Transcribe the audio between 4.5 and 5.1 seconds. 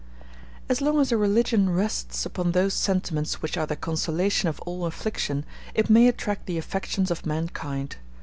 all